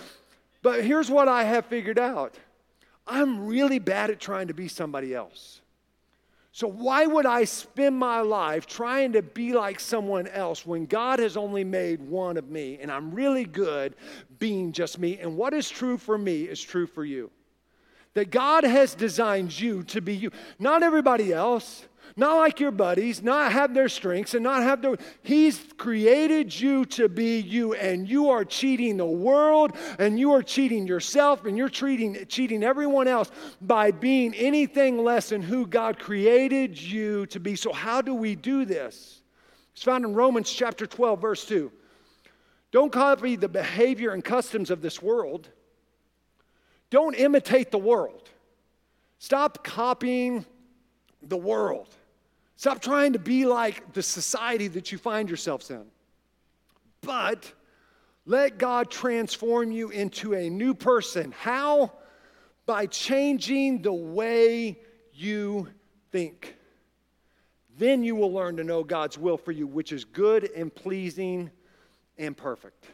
[0.63, 2.36] But here's what I have figured out
[3.06, 5.62] I'm really bad at trying to be somebody else.
[6.54, 11.19] So, why would I spend my life trying to be like someone else when God
[11.19, 13.95] has only made one of me and I'm really good
[14.39, 15.19] being just me?
[15.19, 17.32] And what is true for me is true for you.
[18.13, 21.86] That God has designed you to be you, not everybody else,
[22.17, 24.97] not like your buddies, not have their strengths and not have their.
[25.24, 30.43] He's created you to be you, and you are cheating the world, and you are
[30.43, 36.00] cheating yourself, and you're treating, cheating everyone else by being anything less than who God
[36.00, 37.56] created you to be.
[37.56, 39.21] So, how do we do this?
[39.74, 41.71] It's found in Romans chapter 12, verse 2.
[42.71, 45.50] Don't copy the behavior and customs of this world
[46.91, 48.30] don't imitate the world.
[49.17, 50.45] Stop copying
[51.23, 51.88] the world.
[52.58, 55.86] Stop trying to be like the society that you find yourselves in.
[57.01, 57.51] But
[58.25, 61.34] let God transform you into a new person.
[61.39, 61.91] How?
[62.67, 64.77] By changing the way
[65.13, 65.69] you
[66.12, 66.56] think.
[67.77, 71.49] Then you will learn to know God's will for you, which is good and pleasing
[72.17, 72.86] and perfect.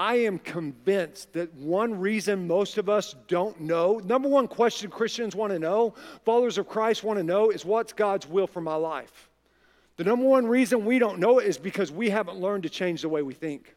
[0.00, 5.36] I am convinced that one reason most of us don't know, number one question Christians
[5.36, 5.92] want to know,
[6.24, 9.28] followers of Christ want to know, is what's God's will for my life?
[9.98, 13.02] The number one reason we don't know it is because we haven't learned to change
[13.02, 13.74] the way we think.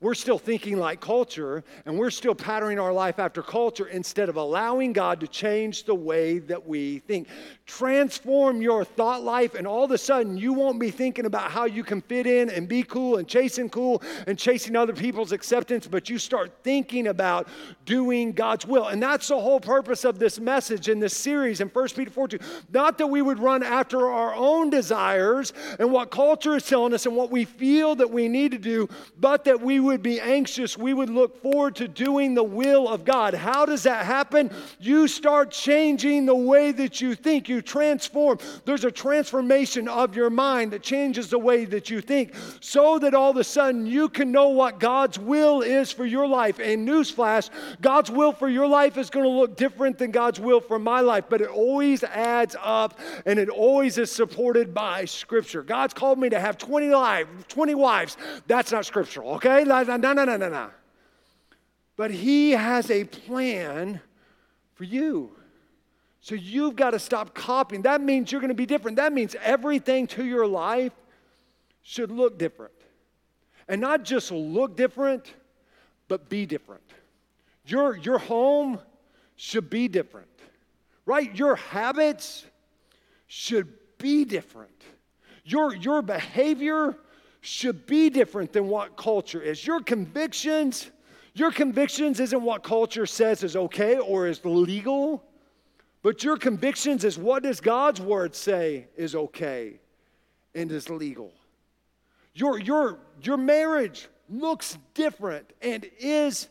[0.00, 4.36] We're still thinking like culture and we're still patterning our life after culture instead of
[4.36, 7.26] allowing God to change the way that we think.
[7.66, 11.64] Transform your thought life, and all of a sudden, you won't be thinking about how
[11.64, 15.88] you can fit in and be cool and chasing cool and chasing other people's acceptance,
[15.88, 17.48] but you start thinking about
[17.84, 18.86] doing God's will.
[18.86, 22.28] And that's the whole purpose of this message in this series in 1 Peter 4
[22.28, 22.38] 2.
[22.72, 27.04] Not that we would run after our own desires and what culture is telling us
[27.04, 30.78] and what we feel that we need to do, but that we would be anxious,
[30.78, 33.34] we would look forward to doing the will of God.
[33.34, 34.50] How does that happen?
[34.78, 37.48] You start changing the way that you think.
[37.48, 38.38] You transform.
[38.64, 43.14] There's a transformation of your mind that changes the way that you think so that
[43.14, 46.58] all of a sudden you can know what God's will is for your life.
[46.58, 50.60] And newsflash, God's will for your life is going to look different than God's will
[50.60, 55.62] for my life, but it always adds up and it always is supported by Scripture.
[55.62, 58.16] God's called me to have 20, lives, 20 wives.
[58.46, 59.64] That's not scriptural, okay?
[59.86, 60.70] No, no, no, no, no.
[61.96, 64.00] But He has a plan
[64.74, 65.32] for you.
[66.20, 67.82] So you've got to stop copying.
[67.82, 68.96] That means you're going to be different.
[68.96, 70.92] That means everything to your life
[71.82, 72.72] should look different.
[73.68, 75.32] And not just look different,
[76.08, 76.82] but be different.
[77.66, 78.78] Your, your home
[79.36, 80.28] should be different,
[81.06, 81.34] right?
[81.34, 82.44] Your habits
[83.26, 84.70] should be different.
[85.44, 86.96] Your, your behavior
[87.40, 89.66] should be different than what culture is.
[89.66, 90.90] Your convictions,
[91.34, 95.22] your convictions isn't what culture says is okay or is legal,
[96.02, 99.80] but your convictions is what does God's word say is okay
[100.54, 101.32] and is legal.
[102.34, 106.48] Your, your, your marriage looks different and is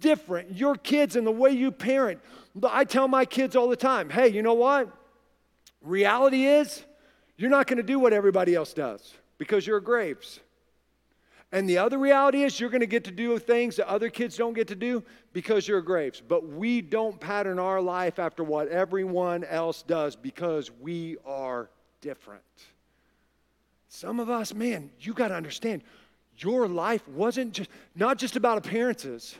[0.00, 0.56] different.
[0.56, 2.20] Your kids and the way you parent.
[2.62, 4.88] I tell my kids all the time hey, you know what?
[5.80, 6.84] Reality is,
[7.36, 10.40] you're not going to do what everybody else does because you're Graves.
[11.50, 14.36] And the other reality is you're going to get to do things that other kids
[14.36, 16.20] don't get to do because you're Graves.
[16.26, 21.70] But we don't pattern our life after what everyone else does because we are
[22.02, 22.42] different.
[23.88, 25.82] Some of us, man, you got to understand,
[26.36, 29.34] your life wasn't just not just about appearances,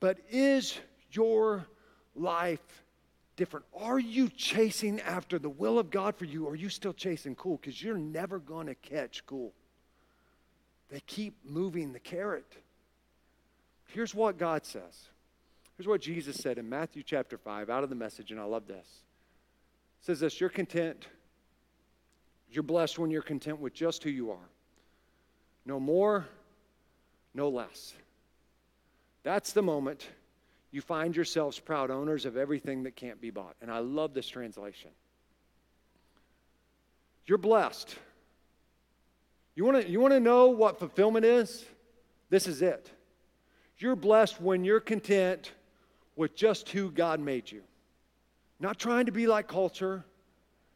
[0.00, 0.78] but is
[1.12, 1.66] your
[2.14, 2.81] life
[3.42, 3.66] different?
[3.76, 7.34] Are you chasing after the will of God for you, or are you still chasing
[7.34, 7.56] cool?
[7.56, 9.52] Because you're never going to catch cool.
[10.90, 12.46] They keep moving the carrot.
[13.88, 15.08] Here's what God says.
[15.76, 18.68] Here's what Jesus said in Matthew chapter 5 out of the message, and I love
[18.68, 18.86] this.
[18.86, 21.08] It says this You're content.
[22.48, 24.50] You're blessed when you're content with just who you are.
[25.66, 26.28] No more,
[27.34, 27.92] no less.
[29.24, 30.06] That's the moment
[30.72, 33.54] you find yourselves proud owners of everything that can't be bought.
[33.60, 34.90] And I love this translation.
[37.26, 37.94] You're blessed.
[39.54, 41.64] You want to you want to know what fulfillment is?
[42.30, 42.90] This is it.
[43.78, 45.52] You're blessed when you're content
[46.16, 47.62] with just who God made you.
[48.58, 50.04] Not trying to be like culture,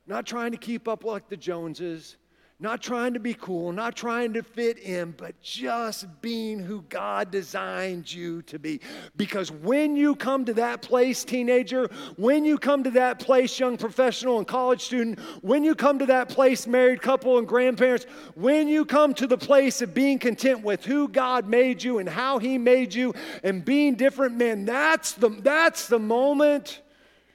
[0.07, 2.17] not trying to keep up like the Joneses,
[2.59, 7.31] not trying to be cool, not trying to fit in, but just being who God
[7.31, 8.81] designed you to be.
[9.15, 13.77] Because when you come to that place, teenager, when you come to that place, young
[13.77, 18.69] professional and college student, when you come to that place, married couple and grandparents, when
[18.69, 22.39] you come to the place of being content with who God made you and how
[22.39, 26.81] He made you and being different men, that's the, that's the moment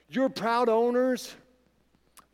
[0.08, 1.32] you're proud owners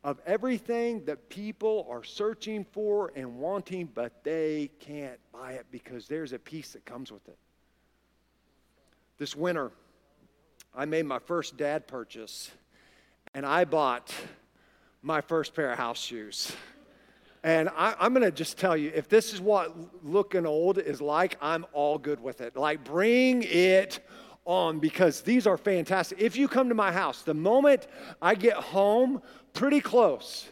[0.08, 6.08] of everything that people are searching for and wanting, but they can't buy it because
[6.08, 7.36] there's a peace that comes with it.
[9.18, 9.70] This winter,
[10.74, 12.50] I made my first dad purchase
[13.34, 14.14] and I bought
[15.02, 16.52] my first pair of house shoes.
[17.44, 21.02] And I, am going to just tell you if this is what looking old is
[21.02, 22.56] like, I'm all good with it.
[22.56, 24.00] Like, bring it
[24.48, 26.20] on because these are fantastic.
[26.20, 27.86] If you come to my house, the moment
[28.20, 30.48] I get home, pretty close,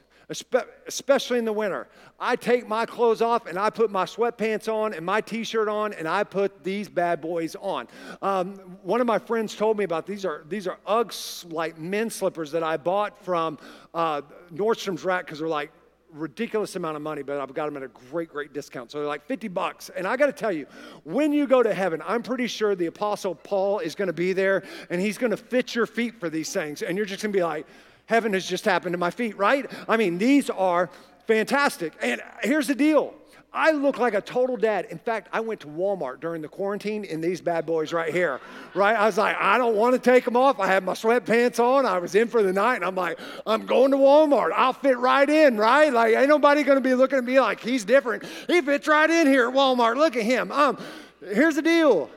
[0.86, 1.88] especially in the winter,
[2.20, 5.68] I take my clothes off and I put my sweatpants on and my t shirt
[5.68, 7.88] on and I put these bad boys on.
[8.20, 12.14] Um, one of my friends told me about these are, these are Uggs like men's
[12.14, 13.58] slippers that I bought from
[13.94, 15.70] uh, Nordstrom's rack because they're like
[16.12, 18.90] ridiculous amount of money, but I've got them at a great, great discount.
[18.90, 19.90] So they're like 50 bucks.
[19.94, 20.66] And I got to tell you,
[21.04, 24.32] when you go to heaven, I'm pretty sure the Apostle Paul is going to be
[24.32, 26.82] there and he's going to fit your feet for these things.
[26.82, 27.66] And you're just going to be like,
[28.06, 29.70] heaven has just happened to my feet, right?
[29.88, 30.90] I mean, these are
[31.26, 31.92] fantastic.
[32.00, 33.14] And here's the deal
[33.56, 34.86] I look like a total dad.
[34.90, 38.38] In fact, I went to Walmart during the quarantine in these bad boys right here,
[38.74, 38.94] right?
[38.94, 40.60] I was like, I don't want to take them off.
[40.60, 41.86] I had my sweatpants on.
[41.86, 44.50] I was in for the night, and I'm like, I'm going to Walmart.
[44.54, 45.90] I'll fit right in, right?
[45.90, 48.24] Like, ain't nobody going to be looking at me like he's different.
[48.46, 49.96] He fits right in here at Walmart.
[49.96, 50.52] Look at him.
[50.52, 50.78] Um,
[51.20, 52.10] here's the deal.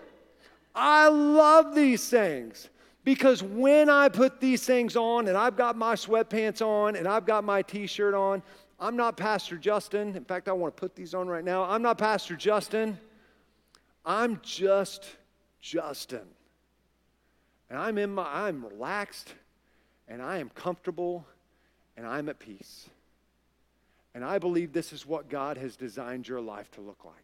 [0.76, 2.68] I love these things.
[3.06, 7.26] Because when I put these things on and I've got my sweatpants on and I've
[7.26, 8.44] got my t shirt on,
[8.80, 10.16] I'm not Pastor Justin.
[10.16, 11.64] In fact, I want to put these on right now.
[11.64, 12.98] I'm not Pastor Justin.
[14.06, 15.06] I'm just
[15.60, 16.26] Justin.
[17.70, 19.34] And I'm in my I'm relaxed
[20.08, 21.26] and I am comfortable
[21.98, 22.90] and I'm at peace.
[24.16, 27.16] And I believe this is what God has designed your life to look like.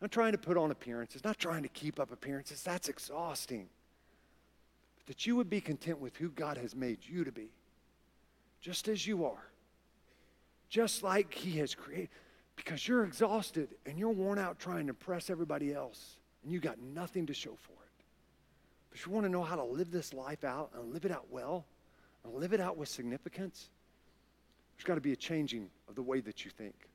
[0.00, 2.62] I'm not trying to put on appearances, not trying to keep up appearances.
[2.62, 3.68] That's exhausting.
[4.96, 7.50] But that you would be content with who God has made you to be,
[8.60, 9.44] just as you are
[10.68, 12.10] just like He has created.
[12.56, 16.80] Because you're exhausted and you're worn out trying to impress everybody else, and you got
[16.80, 18.04] nothing to show for it.
[18.90, 21.26] But you want to know how to live this life out and live it out
[21.30, 21.66] well
[22.24, 23.70] and live it out with significance,
[24.76, 26.88] there's got to be a changing of the way that you think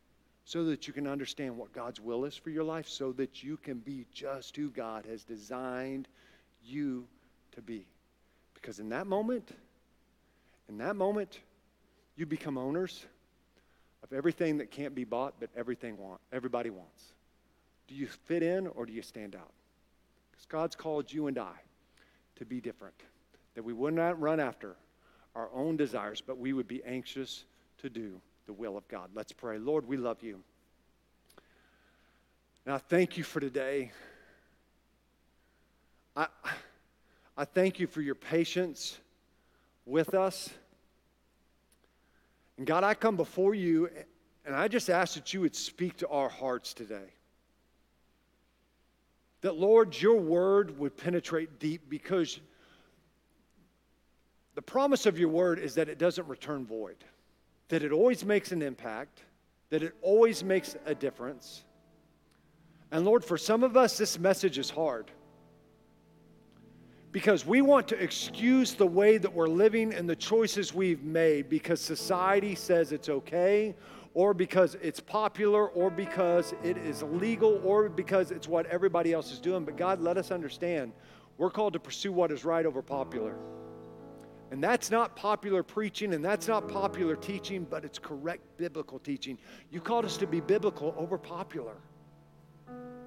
[0.46, 3.58] so that you can understand what God's will is for your life, so that you
[3.58, 6.08] can be just who God has designed
[6.64, 7.08] you
[7.54, 7.86] to be.
[8.54, 9.52] Because in that moment,
[10.68, 11.40] in that moment,
[12.16, 13.06] you become owners
[14.04, 17.14] of everything that can't be bought, but everything want, everybody wants.
[17.88, 19.52] Do you fit in or do you stand out?
[20.32, 21.54] Because God's called you and I
[22.36, 22.96] to be different,
[23.56, 24.76] that we would not run after
[25.36, 27.46] our own desires, but we would be anxious
[27.80, 29.10] to do the will of God.
[29.14, 29.58] Let's pray.
[29.58, 30.40] Lord, we love you.
[32.66, 33.92] Now, thank you for today.
[36.16, 36.28] I,
[37.38, 38.98] I thank you for your patience
[39.86, 40.50] with us.
[42.58, 43.90] And God, I come before you
[44.46, 47.14] and I just ask that you would speak to our hearts today.
[49.42, 52.40] That, Lord, your word would penetrate deep because
[54.56, 56.98] the promise of your word is that it doesn't return void,
[57.70, 59.24] that it always makes an impact,
[59.70, 61.64] that it always makes a difference.
[62.92, 65.10] And Lord, for some of us, this message is hard
[67.14, 71.48] because we want to excuse the way that we're living and the choices we've made
[71.48, 73.76] because society says it's okay
[74.16, 79.32] or because it's popular or because it is legal or because it's what everybody else
[79.32, 79.64] is doing.
[79.64, 80.92] But God, let us understand
[81.38, 83.36] we're called to pursue what is right over popular.
[84.50, 89.38] And that's not popular preaching and that's not popular teaching, but it's correct biblical teaching.
[89.70, 91.76] You called us to be biblical over popular.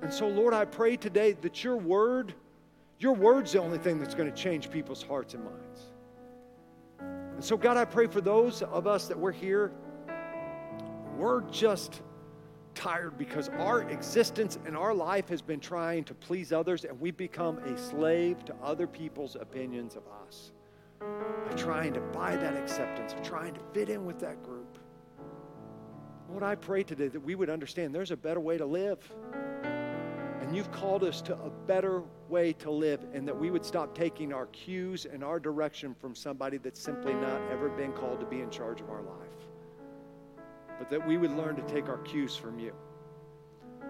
[0.03, 2.35] And so, Lord, I pray today that your word,
[2.99, 5.81] your word's the only thing that's going to change people's hearts and minds.
[7.01, 9.73] And so, God, I pray for those of us that we're here,
[11.17, 12.01] we're just
[12.75, 17.17] tired because our existence and our life has been trying to please others, and we've
[17.17, 20.53] become a slave to other people's opinions of us.
[21.01, 24.79] Of trying to buy that acceptance, of trying to fit in with that group.
[26.31, 28.99] Lord, I pray today that we would understand there's a better way to live.
[30.47, 33.97] And you've called us to a better way to live, and that we would stop
[33.97, 38.27] taking our cues and our direction from somebody that's simply not ever been called to
[38.27, 39.49] be in charge of our life.
[40.79, 42.73] But that we would learn to take our cues from you.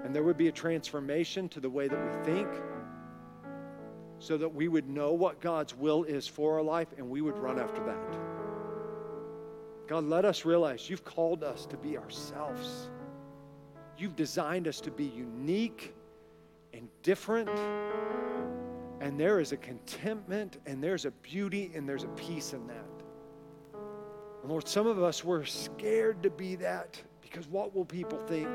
[0.03, 2.49] And there would be a transformation to the way that we think
[4.19, 7.37] so that we would know what God's will is for our life and we would
[7.37, 8.19] run after that.
[9.89, 12.89] God, let us realize you've called us to be ourselves.
[13.99, 15.95] You've designed us to be unique
[16.77, 17.51] and different.
[19.01, 22.85] And there is a contentment and there's a beauty and there's a peace in that.
[24.43, 28.49] And Lord, some of us, we're scared to be that because what will people think?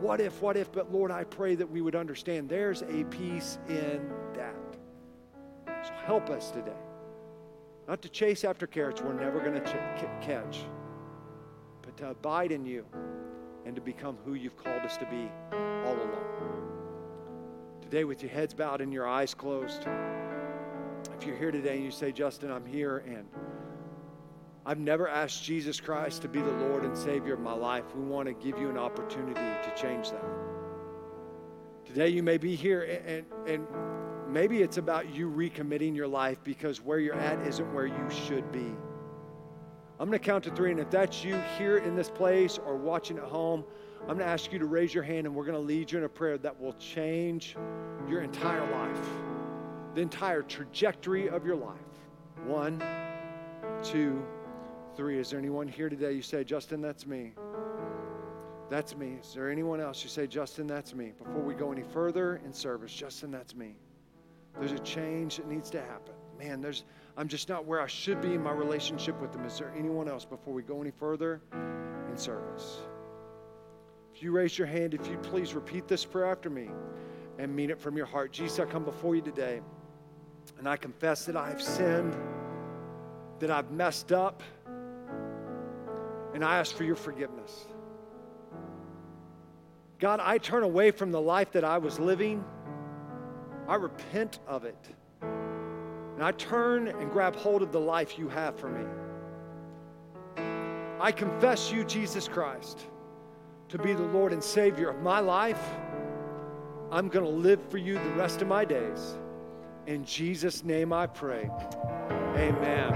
[0.00, 0.72] What if, what if?
[0.72, 4.56] But Lord, I pray that we would understand there's a peace in that.
[5.86, 6.72] So help us today.
[7.86, 10.64] Not to chase after carrots we're never going to ch- catch,
[11.82, 12.84] but to abide in you
[13.66, 16.33] and to become who you've called us to be all along
[17.94, 19.86] today with your heads bowed and your eyes closed.
[21.16, 23.24] If you're here today and you say, Justin, I'm here and
[24.66, 28.02] I've never asked Jesus Christ to be the Lord and Savior of my life, we
[28.02, 30.24] want to give you an opportunity to change that.
[31.84, 33.64] Today you may be here and, and
[34.28, 38.50] maybe it's about you recommitting your life because where you're at isn't where you should
[38.50, 38.74] be.
[40.00, 42.74] I'm going to count to three, and if that's you here in this place or
[42.74, 43.62] watching at home,
[44.06, 45.96] I'm going to ask you to raise your hand and we're going to lead you
[45.96, 47.56] in a prayer that will change
[48.06, 49.08] your entire life,
[49.94, 51.78] the entire trajectory of your life.
[52.44, 52.84] One,
[53.82, 54.22] two,
[54.94, 55.18] three.
[55.18, 57.32] Is there anyone here today you say, Justin, that's me?
[58.68, 59.16] That's me.
[59.22, 61.12] Is there anyone else you say, Justin, that's me?
[61.16, 63.74] Before we go any further in service, Justin, that's me.
[64.58, 66.12] There's a change that needs to happen.
[66.38, 66.84] Man, there's
[67.16, 69.46] I'm just not where I should be in my relationship with them.
[69.46, 71.40] Is there anyone else before we go any further
[72.10, 72.80] in service?
[74.14, 76.70] If you raise your hand, if you please repeat this prayer after me
[77.38, 78.30] and mean it from your heart.
[78.30, 79.60] Jesus, I come before you today
[80.56, 82.16] and I confess that I have sinned,
[83.40, 84.40] that I've messed up,
[86.32, 87.66] and I ask for your forgiveness.
[89.98, 92.44] God, I turn away from the life that I was living.
[93.66, 94.88] I repent of it.
[95.22, 98.86] And I turn and grab hold of the life you have for me.
[101.00, 102.86] I confess you, Jesus Christ
[103.68, 105.60] to be the Lord and Savior of my life,
[106.90, 109.16] I'm going to live for you the rest of my days.
[109.86, 111.50] In Jesus' name I pray.
[112.36, 112.92] Amen.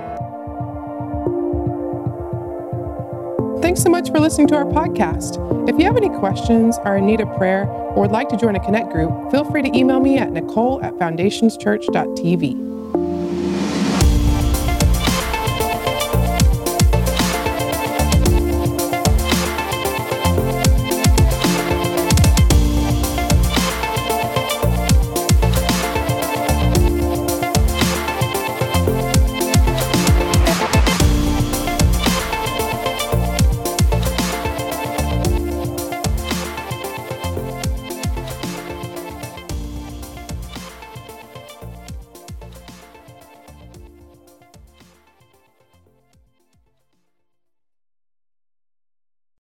[3.61, 5.69] Thanks so much for listening to our podcast.
[5.69, 8.57] If you have any questions, are in need of prayer, or would like to join
[8.57, 12.78] a Connect group, feel free to email me at nicole at foundationschurch.tv.